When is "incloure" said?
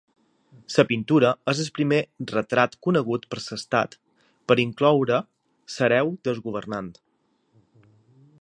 4.67-5.23